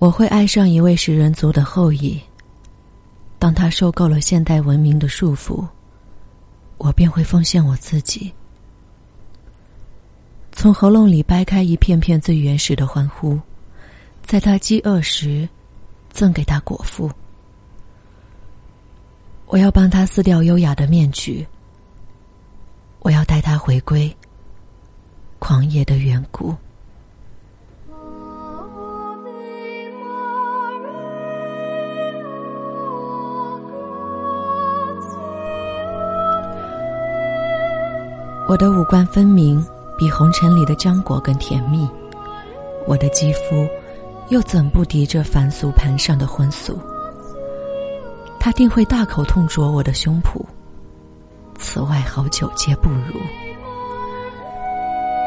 [0.00, 2.18] 我会爱上一位食人族的后裔。
[3.38, 5.62] 当他受够了现代文明的束缚，
[6.78, 8.32] 我便会奉献我自己，
[10.52, 13.38] 从喉咙里掰开一片片最原始的欢呼，
[14.22, 15.46] 在他饥饿时，
[16.08, 17.10] 赠给他果腹。
[19.48, 21.46] 我要帮他撕掉优雅的面具，
[23.00, 24.10] 我要带他回归
[25.38, 26.56] 狂野的远古。
[38.50, 39.64] 我的五官分明，
[39.96, 41.88] 比红尘里的浆果更甜蜜。
[42.84, 43.64] 我的肌肤，
[44.26, 46.76] 又怎不敌这凡俗盘上的荤素？
[48.40, 50.44] 他定会大口痛啄我的胸脯。
[51.60, 53.20] 此外好酒皆不如。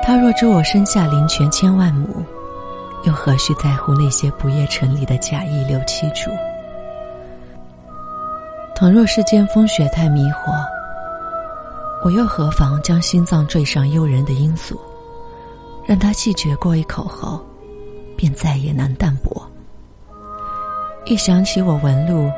[0.04, 2.26] 他若知我身下林泉千万亩，
[3.06, 6.30] 又何须在乎那些不夜城里的假意六七主？
[8.76, 10.83] 倘若世间风雪太迷惑。
[12.04, 14.78] 我又何妨将心脏缀上诱人的罂粟，
[15.86, 17.42] 让他细嚼过一口后，
[18.18, 19.42] 便再也难淡薄。
[21.06, 22.30] 一想起我纹路，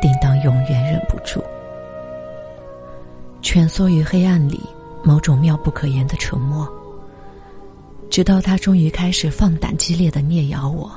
[0.00, 1.42] 定当永远忍不住，
[3.40, 4.60] 蜷缩于黑暗里，
[5.02, 6.70] 某种妙不可言的沉默。
[8.10, 10.90] 直到他终于开始放胆激烈的啮咬我，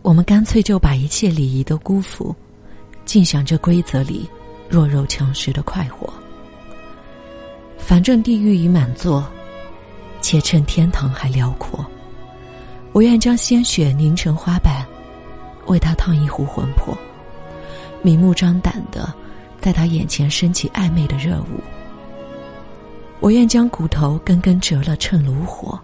[0.00, 2.34] 我们干脆就把一切礼仪都辜负，
[3.04, 4.26] 尽享这规则里
[4.66, 6.10] 弱肉强食的快活。
[7.88, 9.24] 反正地狱已满座，
[10.20, 11.82] 且趁天堂还辽阔。
[12.92, 14.84] 我愿将鲜血凝成花瓣，
[15.68, 16.94] 为他烫一壶魂魄，
[18.02, 19.10] 明目张胆的
[19.58, 21.58] 在他眼前升起暧昧的热舞。
[23.20, 25.80] 我愿将骨头根根折了趁炉火，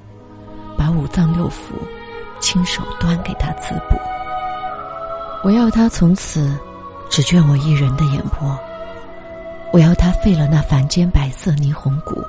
[0.76, 1.72] 把五脏六腑
[2.38, 3.96] 亲手端给他滋补。
[5.42, 6.54] 我要他从此
[7.08, 8.54] 只眷我一人的眼波。
[9.74, 12.22] 我要他废了那凡间白色霓虹骨，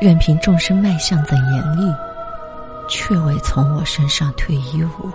[0.00, 1.94] 任凭众生脉象怎严厉，
[2.88, 5.10] 却未从我身上退一舞。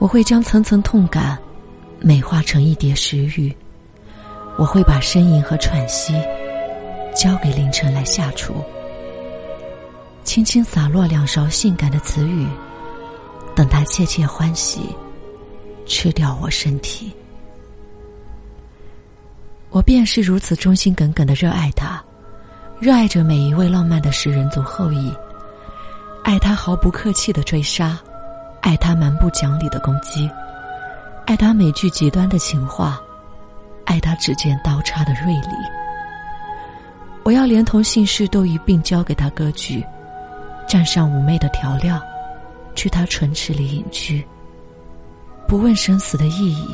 [0.00, 1.38] 我会将层层痛感
[2.00, 3.56] 美化成一叠石玉，
[4.56, 6.12] 我会把呻吟和喘息
[7.14, 8.54] 交给凌晨来下厨，
[10.24, 12.48] 轻轻洒落两勺性感的词语，
[13.54, 14.80] 等他切切欢喜，
[15.86, 17.12] 吃掉我身体。
[19.72, 21.98] 我便是如此忠心耿耿的热爱他，
[22.78, 25.10] 热爱着每一位浪漫的食人族后裔，
[26.22, 27.98] 爱他毫不客气的追杀，
[28.60, 30.30] 爱他蛮不讲理的攻击，
[31.24, 33.00] 爱他每句极端的情话，
[33.86, 35.48] 爱他指尖刀叉的锐利。
[37.24, 39.82] 我要连同姓氏都一并交给他割据，
[40.68, 41.98] 蘸上妩媚的调料，
[42.74, 44.22] 去他唇齿里隐居，
[45.48, 46.68] 不问生死的意义。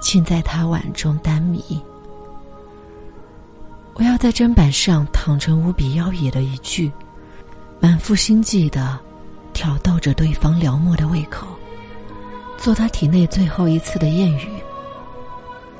[0.00, 1.62] 浸在他碗中耽迷。
[3.94, 6.92] 我要在砧板上躺成无比妖冶的一句，
[7.80, 8.98] 满腹心计的
[9.52, 11.46] 挑逗着对方撩拨的胃口，
[12.58, 14.50] 做他体内最后一次的艳语。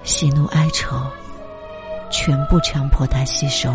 [0.03, 0.97] 喜怒哀愁，
[2.11, 3.75] 全部强迫他吸收。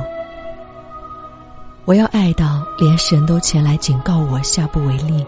[1.85, 5.25] 我要爱到连神都前来警告我下不为例，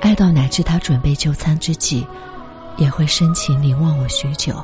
[0.00, 2.06] 爱到乃至他准备就餐之际。
[2.80, 4.54] 也会深情凝望我许久，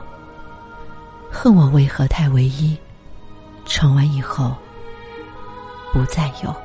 [1.31, 2.75] 恨我为何太唯一，
[3.66, 4.56] 唱完以后
[5.93, 6.56] 不再有。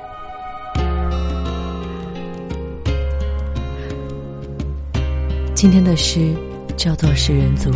[5.53, 6.33] 今天的诗
[6.77, 7.69] 叫做《食人族》，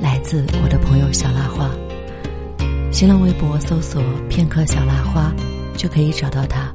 [0.00, 1.70] 来自我的朋友小辣花。
[2.90, 5.30] 新浪微博搜索“片刻小辣花”
[5.76, 6.72] 就可以找到他，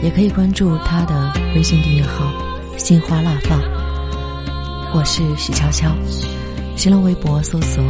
[0.00, 2.32] 也可以关注他的微信订阅号
[2.78, 3.60] “心花辣放”。
[4.96, 5.90] 我是许悄悄，
[6.76, 7.82] 新浪微博搜索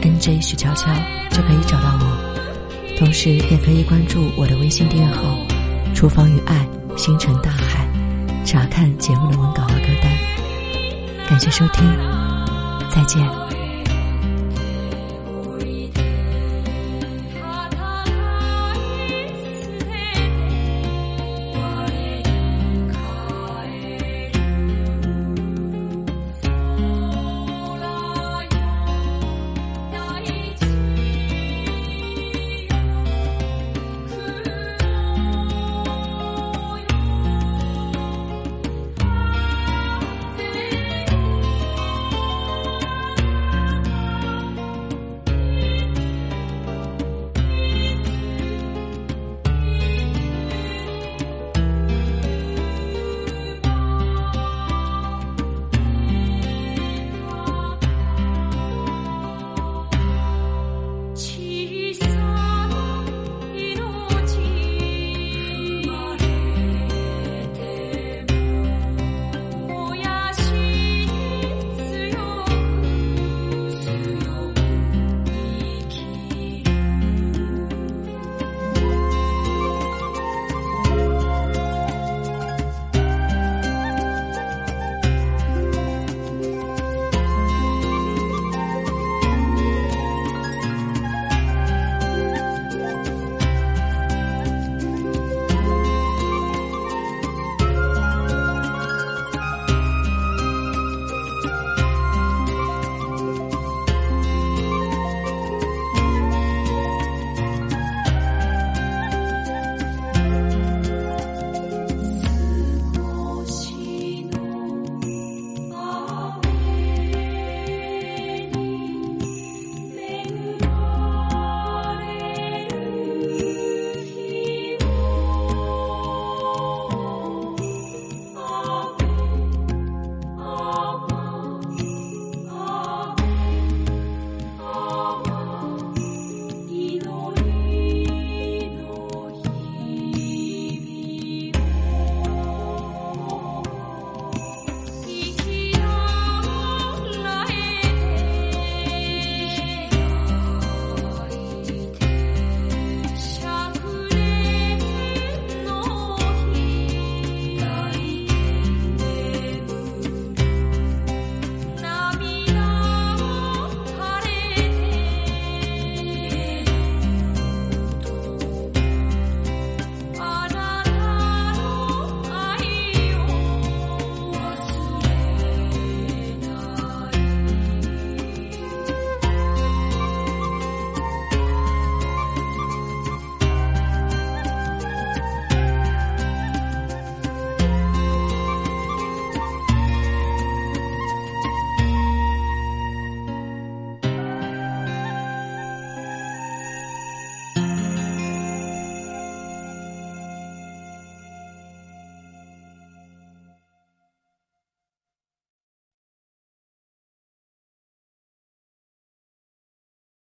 [0.00, 0.86] “nj 许悄悄”
[1.28, 5.36] 就可以找到我，同时也可以关注我的微信订阅号
[5.96, 6.64] “厨房与爱，
[6.96, 7.84] 星辰大海”，
[8.46, 10.16] 查看节目的文稿和歌单。
[11.28, 11.84] 感谢收听，
[12.88, 13.43] 再见。